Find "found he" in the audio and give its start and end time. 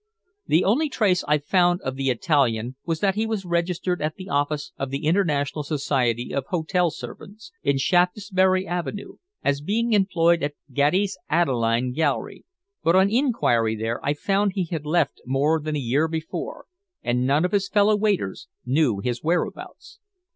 14.15-14.65